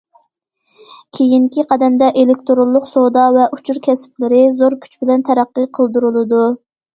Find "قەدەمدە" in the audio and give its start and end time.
1.73-2.07